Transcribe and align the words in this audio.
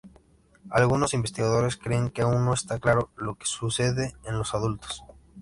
Algunos 0.71 1.13
investigadores 1.13 1.77
creen 1.77 2.09
que 2.09 2.23
aún 2.23 2.43
no 2.43 2.55
está 2.55 2.79
claro 2.79 3.11
lo 3.17 3.35
que 3.35 3.45
sucede 3.45 4.15
en 4.25 4.35
los 4.39 4.55
adultos. 4.55 5.03